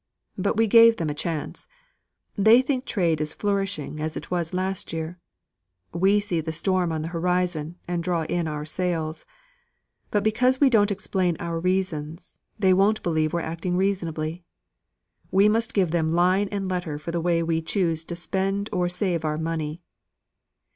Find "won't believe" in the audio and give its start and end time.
12.73-13.31